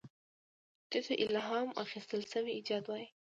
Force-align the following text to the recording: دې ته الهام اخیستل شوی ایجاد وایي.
دې 0.89 0.99
ته 1.05 1.13
الهام 1.23 1.67
اخیستل 1.83 2.21
شوی 2.31 2.51
ایجاد 2.57 2.83
وایي. 2.87 3.07